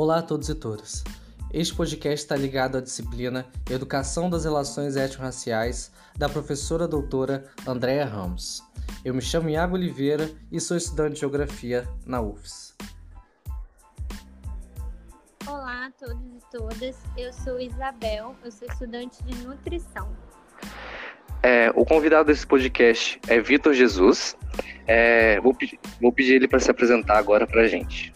[0.00, 1.02] Olá a todos e todas.
[1.52, 8.62] Este podcast está ligado à disciplina Educação das Relações Étnico-Raciais da professora doutora Andréa Ramos.
[9.04, 12.76] Eu me chamo Iago Oliveira e sou estudante de Geografia na UFS.
[15.48, 20.16] Olá a todos e todas, eu sou Isabel, eu sou estudante de Nutrição.
[21.42, 24.36] É, o convidado desse podcast é Vitor Jesus.
[24.86, 25.56] É, vou,
[26.00, 28.14] vou pedir ele para se apresentar agora para a gente.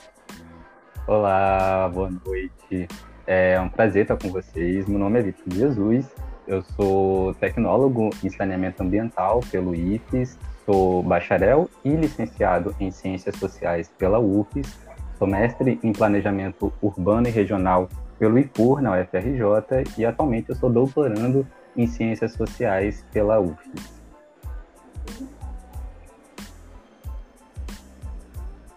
[1.04, 2.86] Olá, boa noite.
[3.26, 4.86] É um prazer estar com vocês.
[4.86, 6.08] Meu nome é Vitor Jesus.
[6.46, 13.92] Eu sou tecnólogo em saneamento ambiental pelo IFES, sou bacharel e licenciado em ciências sociais
[13.98, 14.78] pela UFES,
[15.18, 20.70] sou mestre em planejamento urbano e regional pelo IPUR na UFRJ e atualmente eu sou
[20.70, 21.44] doutorando
[21.76, 24.02] em ciências sociais pela UFES.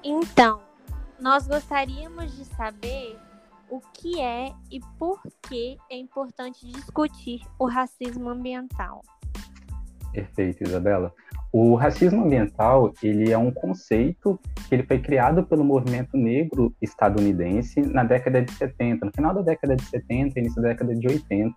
[0.04, 0.60] Então,
[1.20, 3.18] nós gostaríamos de saber
[3.70, 9.02] o que é e por que é importante discutir o racismo ambiental.
[10.12, 11.14] Perfeito, Isabela.
[11.52, 17.82] O racismo ambiental, ele é um conceito que ele foi criado pelo movimento negro estadunidense
[17.82, 21.56] na década de 70, no final da década de 70 início da década de 80,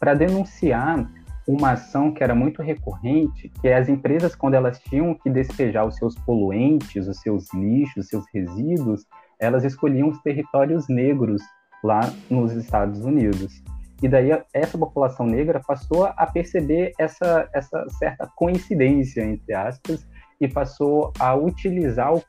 [0.00, 1.10] para denunciar
[1.46, 5.86] uma ação que era muito recorrente, que é as empresas, quando elas tinham que despejar
[5.86, 9.04] os seus poluentes, os seus lixos, os seus resíduos,
[9.38, 11.42] elas escolhiam os territórios negros
[11.82, 12.00] lá
[12.30, 13.62] nos Estados Unidos.
[14.02, 20.06] E daí essa população negra passou a perceber essa, essa certa coincidência, entre aspas,
[20.40, 22.22] e passou a utilizar o,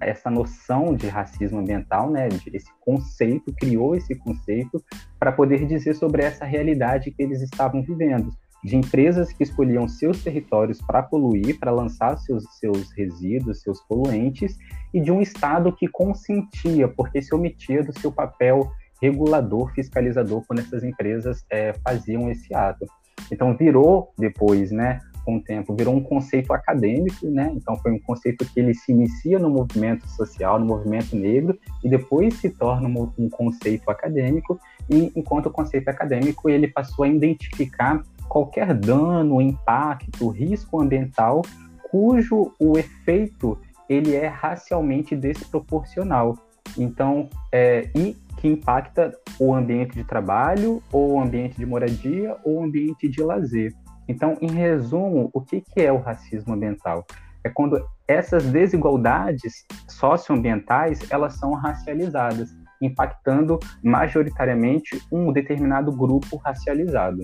[0.00, 4.82] essa noção de racismo ambiental, né, esse conceito, criou esse conceito
[5.18, 8.30] para poder dizer sobre essa realidade que eles estavam vivendo
[8.64, 14.56] de empresas que escolhiam seus territórios para poluir, para lançar seus, seus resíduos, seus poluentes,
[14.92, 20.60] e de um Estado que consentia, porque se omitia do seu papel regulador, fiscalizador, quando
[20.60, 22.84] essas empresas é, faziam esse ato.
[23.30, 27.52] Então, virou depois, né, com o tempo, virou um conceito acadêmico, né?
[27.54, 31.88] Então, foi um conceito que ele se inicia no movimento social, no movimento negro, e
[31.88, 38.02] depois se torna um, um conceito acadêmico, e enquanto conceito acadêmico, ele passou a identificar
[38.28, 41.42] qualquer dano, impacto, risco ambiental
[41.90, 43.58] cujo o efeito
[43.88, 46.36] ele é racialmente desproporcional.
[46.76, 52.60] Então, é, e que impacta o ambiente de trabalho, ou o ambiente de moradia, ou
[52.60, 53.72] o ambiente de lazer.
[54.06, 57.04] Então, em resumo, o que, que é o racismo ambiental?
[57.42, 62.50] É quando essas desigualdades socioambientais elas são racializadas,
[62.80, 67.18] impactando majoritariamente um determinado grupo racializado.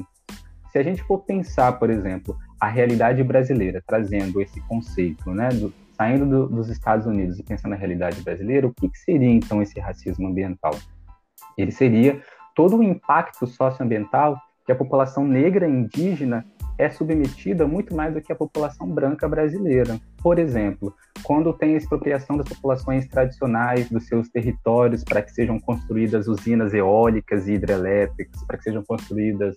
[0.74, 5.72] Se a gente for pensar, por exemplo, a realidade brasileira, trazendo esse conceito, né, do,
[5.92, 9.62] saindo do, dos Estados Unidos e pensando na realidade brasileira, o que, que seria então
[9.62, 10.72] esse racismo ambiental?
[11.56, 12.20] Ele seria
[12.56, 14.36] todo o impacto socioambiental
[14.66, 16.44] que a população negra e indígena
[16.76, 20.00] é submetida muito mais do que a população branca brasileira.
[20.20, 20.92] Por exemplo,
[21.22, 26.74] quando tem a expropriação das populações tradicionais dos seus territórios para que sejam construídas usinas
[26.74, 29.54] eólicas e hidrelétricas, para que sejam construídas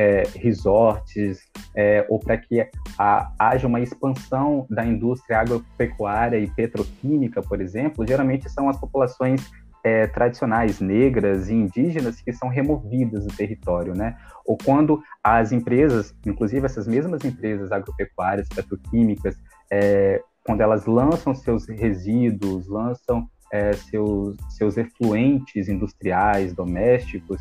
[0.00, 1.40] é, resorts,
[1.76, 2.66] é, ou para que
[2.98, 9.46] a, haja uma expansão da indústria agropecuária e petroquímica, por exemplo, geralmente são as populações
[9.84, 14.16] é, tradicionais negras e indígenas que são removidas do território, né?
[14.46, 19.36] Ou quando as empresas, inclusive essas mesmas empresas agropecuárias, petroquímicas,
[19.70, 27.38] é, quando elas lançam seus resíduos, lançam é, seus, seus efluentes industriais, domésticos,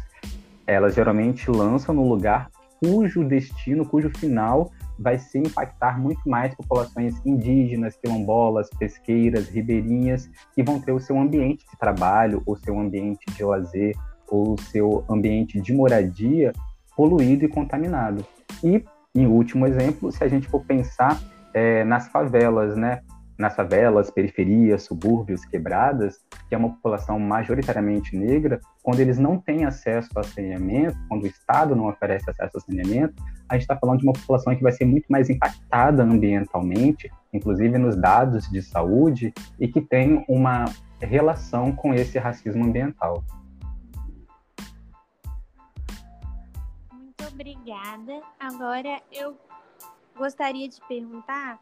[0.69, 2.49] elas geralmente lançam no lugar
[2.83, 10.63] cujo destino, cujo final vai ser impactar muito mais populações indígenas, quilombolas, pesqueiras, ribeirinhas, que
[10.63, 13.95] vão ter o seu ambiente de trabalho, o seu ambiente de lazer,
[14.29, 16.53] ou seu ambiente de moradia
[16.95, 18.25] poluído e contaminado.
[18.63, 18.83] E,
[19.15, 21.19] em último exemplo, se a gente for pensar
[21.53, 23.01] é, nas favelas, né?
[23.39, 26.19] Nas favelas, periferias, subúrbios, quebradas,
[26.49, 31.27] que é uma população majoritariamente negra, quando eles não têm acesso a saneamento, quando o
[31.27, 33.15] Estado não oferece acesso a saneamento,
[33.47, 37.77] a gente está falando de uma população que vai ser muito mais impactada ambientalmente, inclusive
[37.77, 40.65] nos dados de saúde, e que tem uma
[40.99, 43.23] relação com esse racismo ambiental.
[46.91, 48.21] Muito obrigada.
[48.37, 49.37] Agora eu
[50.17, 51.57] gostaria de perguntar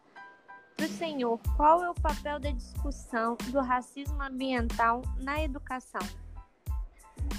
[0.78, 6.02] para o senhor, qual é o papel da discussão do racismo ambiental na educação?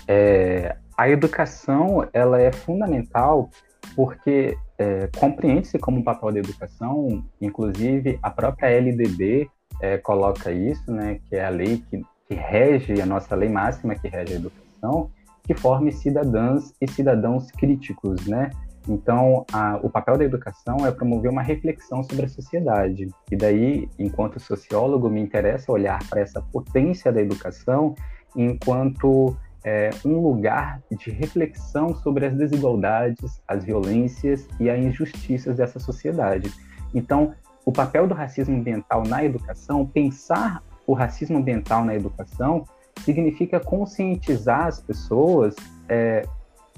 [0.08, 3.48] É, a educação ela é fundamental
[3.94, 9.48] porque é, compreende-se como um papel da educação, inclusive a própria LDB
[9.80, 13.94] é, coloca isso, né, que é a lei que, que rege a nossa lei máxima
[13.94, 15.10] que rege a educação,
[15.44, 18.50] que forme cidadãs e cidadãos críticos, né?
[18.86, 23.08] Então, a, o papel da educação é promover uma reflexão sobre a sociedade.
[23.30, 27.94] E daí, enquanto sociólogo, me interessa olhar para essa potência da educação
[28.36, 35.78] enquanto é, um lugar de reflexão sobre as desigualdades, as violências e as injustiças dessa
[35.78, 36.52] sociedade.
[36.94, 37.34] Então,
[37.64, 42.64] o papel do racismo ambiental na educação, pensar o racismo ambiental na educação,
[43.04, 45.54] significa conscientizar as pessoas
[45.88, 46.22] é,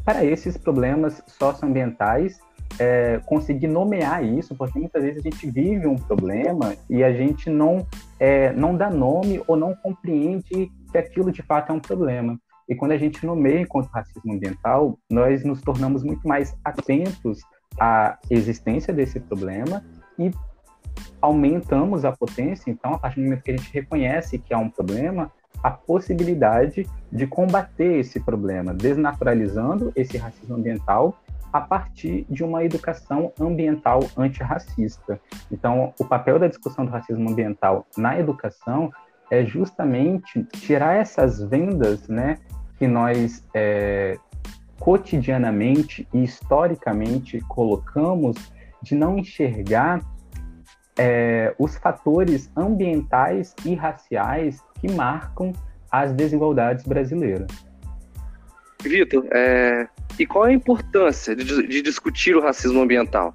[0.04, 2.38] para esses problemas socioambientais,
[2.78, 7.50] é, conseguir nomear isso, porque muitas vezes a gente vive um problema e a gente
[7.50, 7.86] não,
[8.18, 12.38] é, não dá nome ou não compreende que aquilo de fato é um problema.
[12.68, 17.40] E quando a gente nomeia enquanto racismo ambiental, nós nos tornamos muito mais atentos
[17.78, 19.84] à existência desse problema
[20.16, 20.30] e
[21.20, 22.70] aumentamos a potência.
[22.70, 25.32] Então, a partir do momento que a gente reconhece que há um problema,
[25.62, 31.18] a possibilidade de combater esse problema, desnaturalizando esse racismo ambiental
[31.52, 35.20] a partir de uma educação ambiental antirracista.
[35.50, 38.90] Então, o papel da discussão do racismo ambiental na educação
[39.30, 42.38] é justamente tirar essas vendas, né,
[42.78, 44.16] que nós é,
[44.78, 48.36] cotidianamente e historicamente colocamos
[48.82, 50.00] de não enxergar
[51.00, 55.50] é, os fatores ambientais e raciais que marcam
[55.90, 57.50] as desigualdades brasileiras.
[58.82, 59.88] Vitor, é,
[60.18, 63.34] e qual é a importância de, de, discutir o racismo ambiental?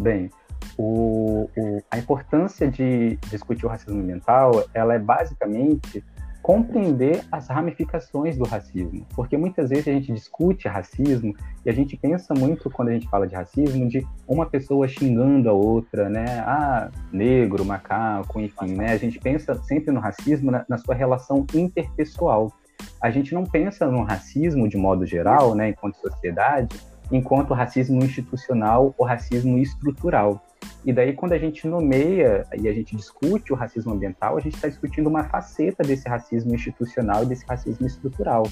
[0.00, 0.30] Bem,
[0.78, 6.04] o, o, a importância de discutir o racismo ambiental, ela é basicamente
[6.50, 11.32] compreender as ramificações do racismo, porque muitas vezes a gente discute racismo
[11.64, 15.48] e a gente pensa muito quando a gente fala de racismo de uma pessoa xingando
[15.48, 16.40] a outra, né?
[16.40, 18.90] Ah, negro, macaco, enfim, né?
[18.90, 22.52] A gente pensa sempre no racismo na, na sua relação interpessoal.
[23.00, 26.76] A gente não pensa no racismo de modo geral, né, enquanto sociedade,
[27.12, 30.42] enquanto racismo institucional ou racismo estrutural.
[30.84, 34.54] E daí, quando a gente nomeia e a gente discute o racismo ambiental, a gente
[34.54, 38.44] está discutindo uma faceta desse racismo institucional e desse racismo estrutural.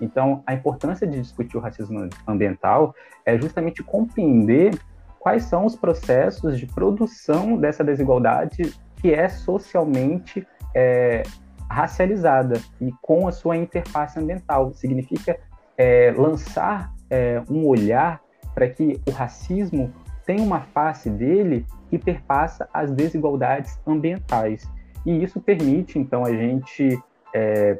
[0.00, 2.94] Então, a importância de discutir o racismo ambiental
[3.24, 4.78] é justamente compreender
[5.18, 11.22] quais são os processos de produção dessa desigualdade que é socialmente é,
[11.70, 14.72] racializada e com a sua interface ambiental.
[14.74, 15.38] Significa
[15.76, 18.20] é, lançar é, um olhar
[18.54, 19.92] para que o racismo
[20.24, 24.68] tem uma face dele que perpassa as desigualdades ambientais.
[25.04, 27.00] E isso permite, então, a gente,
[27.32, 27.78] é,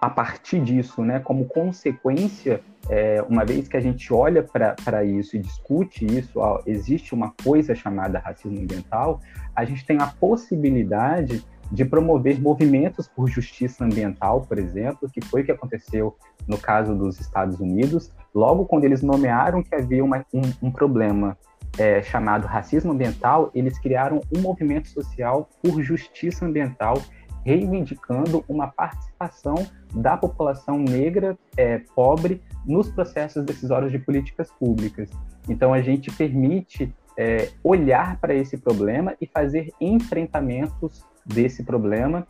[0.00, 5.36] a partir disso, né, como consequência, é, uma vez que a gente olha para isso
[5.36, 9.20] e discute isso, ó, existe uma coisa chamada racismo ambiental,
[9.54, 15.40] a gente tem a possibilidade de promover movimentos por justiça ambiental, por exemplo, que foi
[15.40, 16.14] o que aconteceu
[16.46, 21.38] no caso dos Estados Unidos, logo quando eles nomearam que havia uma, um, um problema
[21.78, 27.00] é, chamado racismo ambiental, eles criaram um movimento social por justiça ambiental,
[27.44, 29.54] reivindicando uma participação
[29.94, 35.10] da população negra é, pobre nos processos decisórios de políticas públicas.
[35.48, 42.26] Então, a gente permite é, olhar para esse problema e fazer enfrentamentos desse problema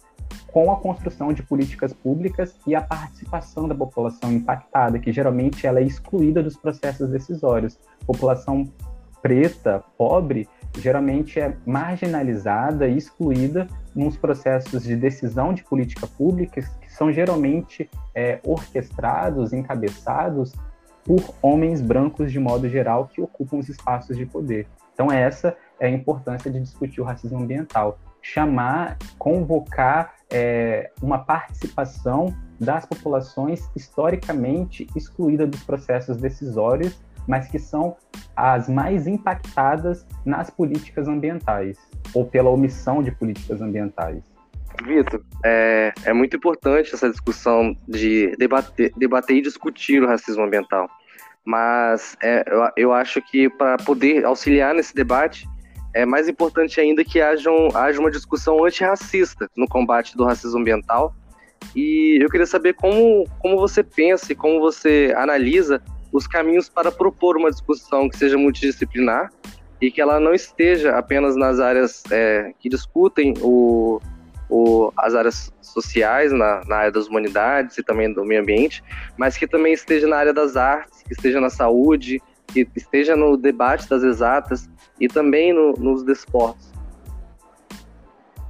[0.49, 5.81] com a construção de políticas públicas e a participação da população impactada, que geralmente ela
[5.81, 7.79] é excluída dos processos decisórios.
[8.07, 8.71] População
[9.23, 10.49] preta, pobre,
[10.79, 17.89] geralmente é marginalizada e excluída nos processos de decisão de política pública que são geralmente
[18.15, 20.53] é, orquestrados, encabeçados
[21.05, 24.67] por homens brancos de modo geral que ocupam os espaços de poder.
[24.95, 32.35] Então essa é a importância de discutir o racismo ambiental, chamar, convocar é, uma participação
[32.59, 37.97] das populações historicamente excluídas dos processos decisórios mas que são
[38.37, 41.79] as mais impactadas nas políticas ambientais,
[42.15, 44.23] ou pela omissão de políticas ambientais.
[44.85, 50.89] Vitor, é, é muito importante essa discussão de debater, debater e discutir o racismo ambiental.
[51.45, 55.47] Mas é, eu, eu acho que para poder auxiliar nesse debate,
[55.95, 60.61] é mais importante ainda que haja, um, haja uma discussão antirracista no combate do racismo
[60.61, 61.15] ambiental.
[61.77, 66.93] E eu queria saber como, como você pensa e como você analisa os caminhos para
[66.93, 69.31] propor uma discussão que seja multidisciplinar
[69.81, 74.01] e que ela não esteja apenas nas áreas é, que discutem o,
[74.49, 78.85] o, as áreas sociais, na, na, área das humanidades e também do meio ambiente,
[79.17, 83.37] mas que também esteja na área das artes, que esteja na saúde, que esteja no
[83.37, 86.71] debate das exatas e também no, nos desportos.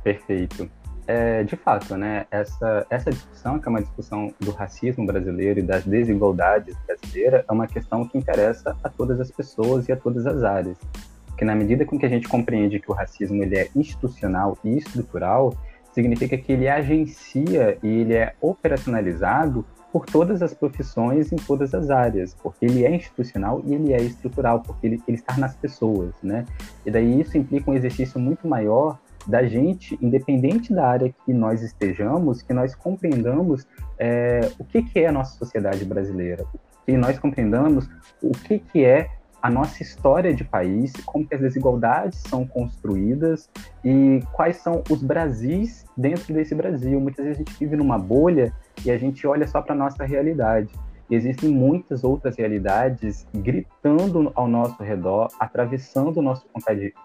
[0.02, 0.68] Perfeito.
[1.06, 5.62] É, de fato, né, essa, essa discussão, que é uma discussão do racismo brasileiro e
[5.62, 10.26] das desigualdades brasileiras, é uma questão que interessa a todas as pessoas e a todas
[10.26, 10.78] as áreas.
[11.26, 14.78] Porque na medida com que a gente compreende que o racismo ele é institucional e
[14.78, 15.54] estrutural,
[15.92, 21.90] significa que ele agencia e ele é operacionalizado por todas as profissões em todas as
[21.90, 26.14] áreas, porque ele é institucional e ele é estrutural, porque ele, ele está nas pessoas,
[26.22, 26.46] né?
[26.86, 31.62] E daí isso implica um exercício muito maior da gente, independente da área que nós
[31.62, 33.66] estejamos, que nós compreendamos
[33.98, 36.44] é, o que, que é a nossa sociedade brasileira,
[36.84, 37.88] que nós compreendamos
[38.22, 39.08] o que, que é
[39.42, 43.50] a nossa história de país, como que as desigualdades são construídas
[43.84, 47.00] e quais são os Brasis dentro desse Brasil.
[47.00, 48.52] Muitas vezes a gente vive numa bolha
[48.84, 50.72] e a gente olha só para a nossa realidade.
[51.14, 56.46] Existem muitas outras realidades gritando ao nosso redor, atravessando o nosso,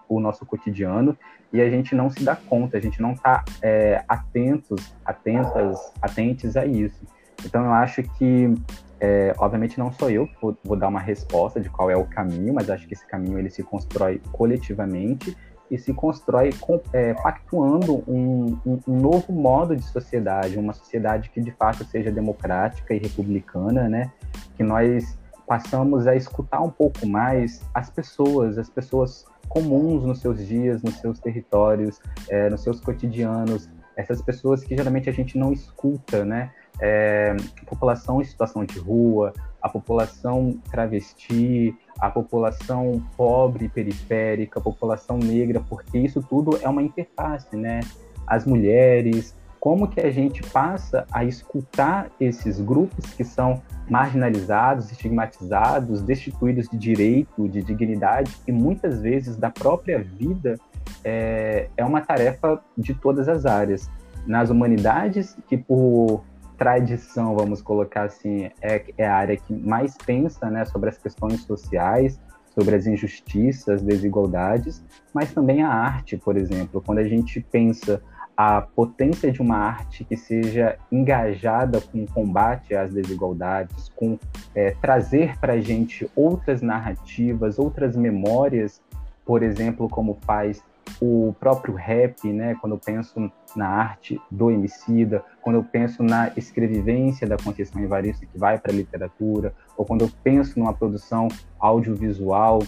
[0.08, 1.14] o nosso cotidiano,
[1.52, 6.56] e a gente não se dá conta, a gente não está é, atentos, atentas, atentes
[6.56, 7.04] a isso.
[7.44, 8.54] Então eu acho que
[8.98, 12.06] é, obviamente não sou eu que vou, vou, dar uma resposta de qual é o
[12.06, 15.36] caminho, mas acho que esse caminho ele se constrói coletivamente
[15.70, 21.40] e se constrói com, é, pactuando um, um, novo modo de sociedade, uma sociedade que
[21.40, 24.10] de fato seja democrática e republicana, né?
[24.56, 30.46] Que nós passamos a escutar um pouco mais as pessoas, as pessoas comuns nos seus
[30.46, 35.52] dias, nos seus territórios, é, nos seus cotidianos, essas pessoas que geralmente a gente não
[35.52, 36.50] escuta, né?
[36.80, 45.18] é, população em situação de rua, a população travesti, a população pobre periférica, a população
[45.18, 47.80] negra, porque isso tudo é uma interface, né?
[48.26, 56.02] As mulheres, como que a gente passa a escutar esses grupos que são marginalizados, estigmatizados,
[56.02, 60.58] destituídos de direito, de dignidade e muitas vezes da própria vida,
[61.02, 63.90] é, é uma tarefa de todas as áreas.
[64.26, 66.22] Nas humanidades, que por
[66.58, 71.42] tradição, vamos colocar assim, é, é a área que mais pensa né, sobre as questões
[71.44, 72.20] sociais,
[72.58, 74.84] sobre as injustiças, desigualdades,
[75.14, 76.82] mas também a arte, por exemplo.
[76.84, 78.02] Quando a gente pensa
[78.36, 84.18] a potência de uma arte que seja engajada com o combate às desigualdades, com
[84.54, 88.80] é, trazer para a gente outras narrativas, outras memórias,
[89.24, 90.62] por exemplo, como faz
[91.00, 92.56] o próprio rap, né?
[92.60, 98.26] Quando eu penso na arte do Emicida, quando eu penso na escrevivência da Conceição Evaristo
[98.26, 101.28] que vai para a literatura, ou quando eu penso numa produção
[101.58, 102.60] audiovisual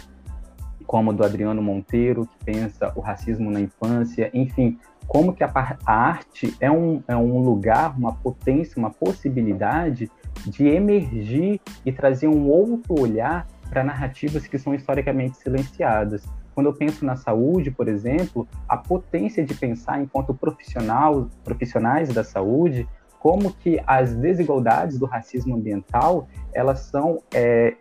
[0.86, 5.50] como do Adriano Monteiro, que pensa o racismo na infância, enfim, como que a,
[5.86, 10.10] a arte é um, é um lugar, uma potência, uma possibilidade
[10.46, 16.24] de emergir e trazer um outro olhar para narrativas que são historicamente silenciadas.
[16.54, 22.24] Quando eu penso na saúde, por exemplo, a potência de pensar enquanto profissional, profissionais da
[22.24, 22.88] saúde,
[23.18, 27.76] como que as desigualdades do racismo ambiental, elas são, é,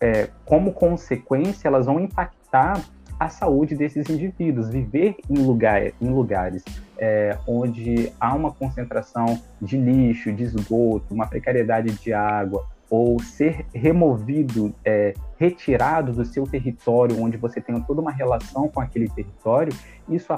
[0.00, 2.80] é, como consequência, elas vão impactar
[3.20, 6.64] a saúde desses indivíduos, viver em, lugar, em lugares
[6.98, 13.64] é, onde há uma concentração de lixo, de esgoto, uma precariedade de água, ou ser
[13.72, 19.74] removido, é, retirado do seu território, onde você tem toda uma relação com aquele território,
[20.06, 20.30] isso,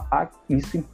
[0.49, 0.85] isso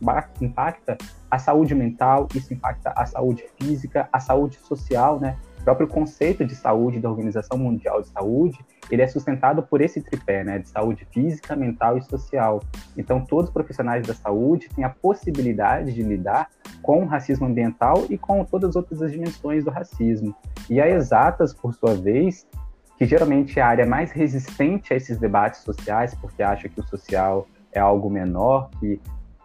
[0.41, 0.97] impacta,
[1.31, 5.37] a saúde mental, isso impacta a saúde física, a saúde social, né?
[5.61, 8.59] O próprio conceito de saúde da Organização Mundial de Saúde,
[8.91, 12.61] ele é sustentado por esse tripé, né, de saúde física, mental e social.
[12.97, 16.49] Então, todos os profissionais da saúde têm a possibilidade de lidar
[16.83, 20.35] com o racismo ambiental e com todas as outras dimensões do racismo.
[20.69, 22.47] E a exatas, por sua vez,
[22.97, 26.87] que geralmente é a área mais resistente a esses debates sociais, porque acha que o
[26.87, 29.01] social é algo menor, que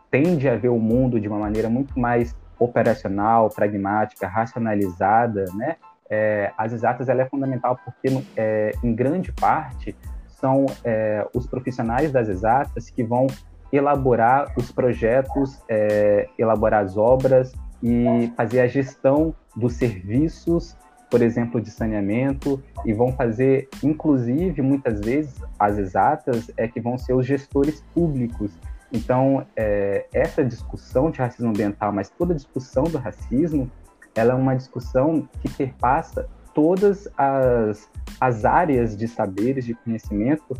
[0.09, 5.75] tende a ver o mundo de uma maneira muito mais operacional, pragmática, racionalizada, né?
[6.09, 9.95] É, as exatas ela é fundamental porque, é, em grande parte,
[10.27, 13.27] são é, os profissionais das exatas que vão
[13.71, 20.77] elaborar os projetos, é, elaborar as obras e fazer a gestão dos serviços,
[21.09, 26.97] por exemplo, de saneamento, e vão fazer, inclusive, muitas vezes, as exatas é que vão
[26.97, 28.51] ser os gestores públicos.
[28.91, 33.69] Então, é, essa discussão de racismo ambiental, mas toda a discussão do racismo,
[34.15, 40.55] ela é uma discussão que perpassa todas as, as áreas de saberes, de conhecimento,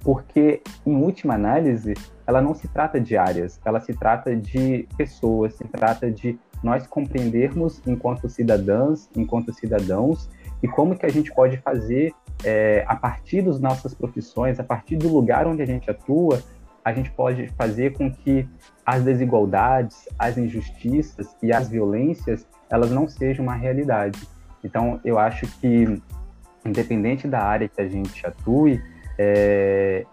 [0.00, 1.94] porque, em última análise,
[2.26, 6.86] ela não se trata de áreas, ela se trata de pessoas, se trata de nós
[6.86, 10.28] compreendermos enquanto cidadãs, enquanto cidadãos,
[10.62, 12.12] e como que a gente pode fazer,
[12.44, 16.42] é, a partir das nossas profissões, a partir do lugar onde a gente atua,
[16.84, 18.48] a gente pode fazer com que
[18.84, 24.18] as desigualdades, as injustiças e as violências elas não sejam uma realidade.
[24.64, 26.00] Então, eu acho que,
[26.64, 28.82] independente da área que a gente atue,
[29.18, 30.06] é,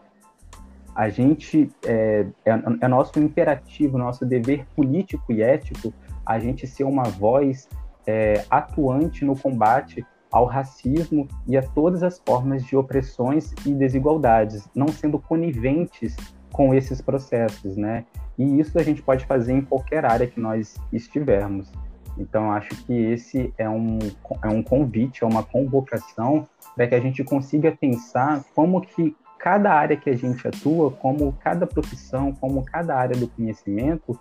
[0.94, 5.94] a gente é, é, é, nosso imperativo, nosso dever político e ético
[6.26, 7.70] a gente ser uma voz
[8.06, 14.68] é, atuante no combate ao racismo e a todas as formas de opressões e desigualdades,
[14.76, 16.16] não sendo coniventes
[16.52, 18.06] com esses processos, né?
[18.38, 21.72] E isso a gente pode fazer em qualquer área que nós estivermos.
[22.18, 24.00] Então, acho que esse é um,
[24.44, 29.74] é um convite, é uma convocação para que a gente consiga pensar como que cada
[29.74, 34.20] área que a gente atua, como cada profissão, como cada área do conhecimento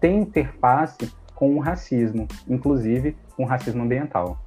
[0.00, 4.38] tem interface com o racismo, inclusive com o racismo ambiental.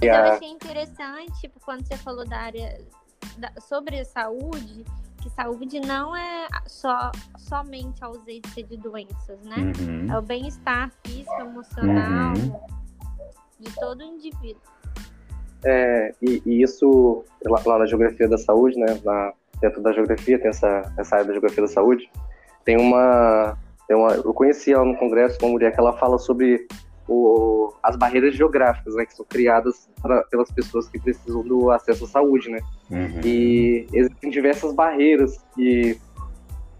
[0.00, 2.78] Eu achei interessante, tipo, quando você falou da área
[3.38, 4.84] da, sobre a saúde,
[5.24, 9.72] que saúde não é só somente a ausência de doenças, né?
[9.80, 10.12] Uhum.
[10.12, 12.60] É o bem-estar físico, emocional uhum.
[13.58, 14.60] de todo indivíduo.
[15.64, 19.00] É, e, e, isso, lá, lá, na geografia da saúde, né?
[19.02, 22.10] Na, dentro da geografia, tem essa, essa área da geografia da saúde,
[22.62, 23.56] tem uma,
[23.88, 24.12] tem uma.
[24.12, 26.68] Eu conheci ela no congresso uma mulher que ela fala sobre
[27.08, 32.04] o, as barreiras geográficas, né, que são criadas pra, pelas pessoas que precisam do acesso
[32.04, 32.60] à saúde, né?
[32.90, 33.20] Uhum.
[33.24, 35.98] E existem diversas barreiras que,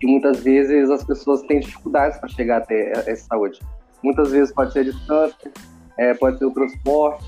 [0.00, 3.60] que muitas vezes as pessoas têm dificuldades para chegar até essa saúde.
[4.02, 5.52] Muitas vezes pode ser a distância,
[5.98, 7.24] é, pode ser o transporte,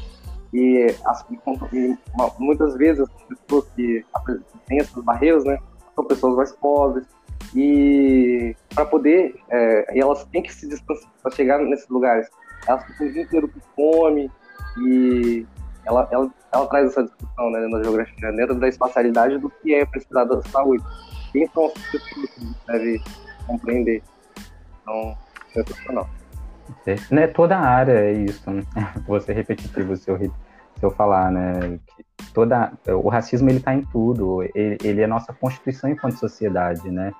[0.52, 1.24] e, as,
[1.72, 1.98] e
[2.38, 4.04] muitas vezes as pessoas que
[4.66, 5.58] têm essas barreiras, né,
[5.94, 7.06] são pessoas mais pobres,
[7.54, 12.28] e para poder, é, elas têm que se distanciar para chegar nesses lugares
[12.66, 14.30] elas ficam o dia inteiro com fome
[14.78, 15.46] e
[15.84, 19.84] ela, ela, ela traz essa discussão né, na geografia, dentro da espacialidade do que é
[19.86, 20.84] precisar da saúde.
[21.32, 23.02] Quem são as pessoas que deve
[23.46, 24.02] compreender?
[24.82, 25.16] Então,
[25.52, 26.08] sensacional.
[27.10, 28.62] Né, toda área é isso, né?
[29.06, 30.30] Vou ser repetitivo se eu, se
[30.82, 31.78] eu falar, né?
[31.86, 36.90] Que toda, o racismo ele está em tudo, ele, ele é nossa constituição enquanto sociedade,
[36.90, 37.12] né?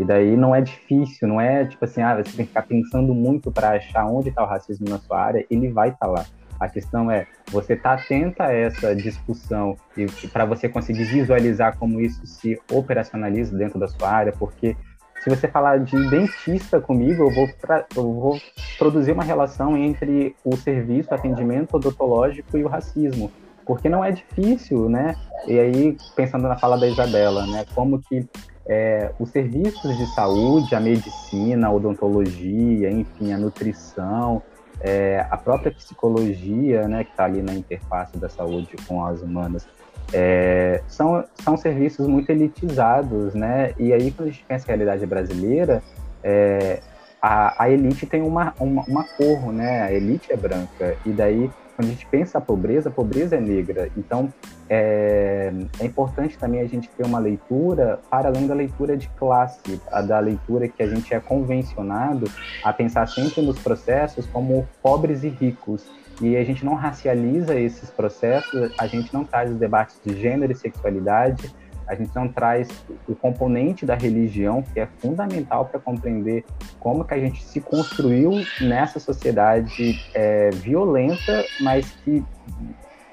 [0.00, 3.14] E daí não é difícil, não é tipo assim, ah, você tem que ficar pensando
[3.14, 6.24] muito para achar onde está o racismo na sua área, ele vai estar tá lá.
[6.58, 12.00] A questão é, você tá atenta a essa discussão e, para você conseguir visualizar como
[12.00, 14.74] isso se operacionaliza dentro da sua área, porque
[15.22, 18.40] se você falar de dentista comigo, eu vou, pra, eu vou
[18.78, 23.30] produzir uma relação entre o serviço, atendimento odontológico e o racismo,
[23.66, 25.14] porque não é difícil, né?
[25.46, 27.66] E aí, pensando na fala da Isabela, né?
[27.74, 28.26] Como que
[28.70, 34.40] é, os serviços de saúde, a medicina, a odontologia, enfim, a nutrição,
[34.80, 39.66] é, a própria psicologia, né, que está ali na interface da saúde com as humanas,
[40.12, 43.74] é, são, são serviços muito elitizados, né?
[43.76, 45.82] E aí, quando a gente pensa em realidade brasileira,
[46.22, 46.80] é,
[47.20, 49.82] a, a elite tem uma, uma, uma cor, né?
[49.82, 50.96] A elite é branca.
[51.04, 51.50] E daí
[51.80, 53.90] quando a gente pensa a pobreza, a pobreza é negra.
[53.96, 54.32] Então,
[54.68, 59.80] é, é, importante também a gente ter uma leitura para além da leitura de classe,
[59.90, 62.30] a da leitura que a gente é convencionado
[62.62, 65.90] a pensar sempre nos processos como pobres e ricos.
[66.20, 70.52] E a gente não racializa esses processos, a gente não traz os debates de gênero
[70.52, 71.50] e sexualidade,
[71.90, 72.68] a gente não traz
[73.08, 76.44] o componente da religião, que é fundamental para compreender
[76.78, 82.24] como que a gente se construiu nessa sociedade é, violenta, mas que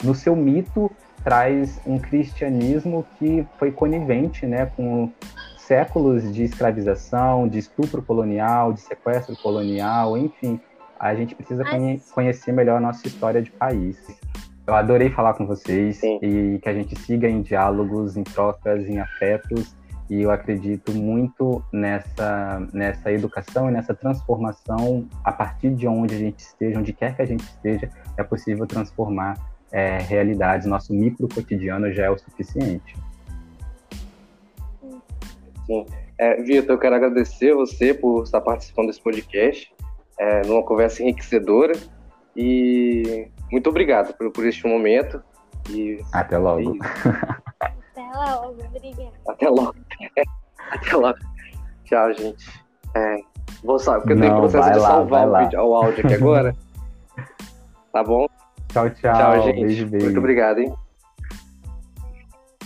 [0.03, 0.91] no seu mito
[1.23, 5.11] traz um cristianismo que foi conivente né, com
[5.57, 10.59] séculos de escravização, de estupro colonial, de sequestro colonial, enfim.
[10.99, 13.97] A gente precisa conhe conhecer melhor a nossa história de país.
[14.67, 16.19] Eu adorei falar com vocês Sim.
[16.21, 19.73] e que a gente siga em diálogos, em trocas, em afetos.
[20.09, 26.17] E eu acredito muito nessa, nessa educação e nessa transformação a partir de onde a
[26.17, 29.37] gente esteja, onde quer que a gente esteja, é possível transformar
[29.71, 30.67] é, realidades.
[30.67, 32.93] Nosso micro cotidiano já é o suficiente.
[35.65, 35.85] Sim.
[36.17, 39.73] É, Vitor, eu quero agradecer você por estar participando desse podcast,
[40.19, 41.73] é, numa conversa enriquecedora.
[42.35, 45.21] E muito obrigado por, por este momento.
[45.69, 46.61] E, Até logo.
[46.61, 46.79] E...
[47.61, 49.13] Até logo, obrigado.
[49.27, 49.75] Até logo.
[50.71, 51.17] Até logo.
[51.83, 52.67] Tchau, gente.
[52.95, 53.17] É,
[53.63, 56.55] vou só, porque eu tenho processo de lá, salvar o, vídeo, o áudio aqui agora.
[57.93, 58.27] tá bom?
[58.69, 59.13] Tchau, tchau.
[59.13, 59.65] Tchau, gente.
[59.65, 60.05] Beijo, beijo.
[60.05, 60.73] Muito obrigado, hein?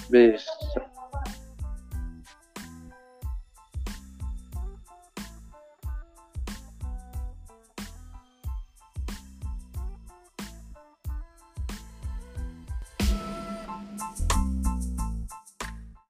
[0.09, 0.45] Beijo.